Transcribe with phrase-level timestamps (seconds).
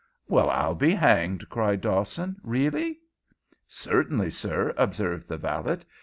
[0.27, 2.37] "Well, I'll be hanged!" cried Dawson.
[2.41, 2.97] "Really?"
[3.67, 5.81] "Certainly, sir," observed the valet.